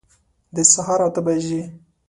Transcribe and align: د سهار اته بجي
د 0.55 0.57
سهار 0.71 0.99
اته 1.07 1.21
بجي 1.25 1.61